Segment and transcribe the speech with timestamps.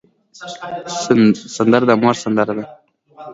[1.55, 2.65] سندره د مور سندره ده